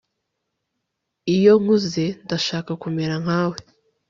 [1.35, 3.57] Iyo nkuze ndashaka kumera nkawe